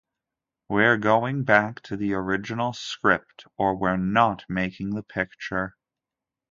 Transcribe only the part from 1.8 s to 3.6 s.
to the original script,